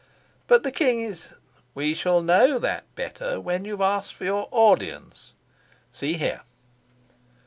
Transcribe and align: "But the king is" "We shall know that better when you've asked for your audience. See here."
"But 0.47 0.63
the 0.63 0.71
king 0.71 0.99
is" 1.01 1.27
"We 1.75 1.93
shall 1.93 2.23
know 2.23 2.57
that 2.57 2.85
better 2.95 3.39
when 3.39 3.65
you've 3.65 3.81
asked 3.81 4.15
for 4.15 4.25
your 4.25 4.47
audience. 4.51 5.35
See 5.91 6.13
here." 6.17 6.41